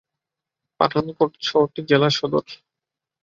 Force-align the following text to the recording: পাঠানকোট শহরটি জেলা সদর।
পাঠানকোট 0.79 1.31
শহরটি 1.41 1.81
জেলা 1.89 2.09
সদর। 2.09 2.45